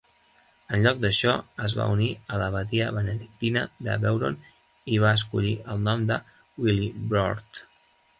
En 0.75 0.85
lloc 0.85 1.01
d'això, 1.01 1.33
es 1.65 1.73
va 1.79 1.83
unir 1.95 2.07
a 2.29 2.39
l'abadia 2.41 2.87
benedictina 2.95 3.63
de 3.89 3.97
Beuron 4.05 4.39
i 4.95 4.97
va 5.05 5.13
escollir 5.19 5.53
el 5.75 5.85
nom 5.89 6.07
de 6.13 6.19
Willibrord. 6.65 7.61